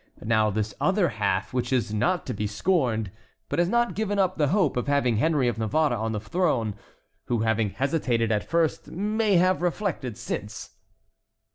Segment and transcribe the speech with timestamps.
[0.25, 3.11] Now this other half, which is not to be scorned,
[3.55, 6.73] has not given up the hope of having Henry of Navarre on the throne,
[7.25, 10.71] who having hesitated at first may have reflected since."